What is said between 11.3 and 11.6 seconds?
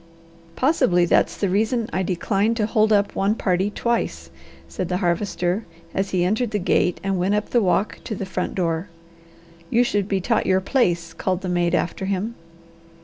the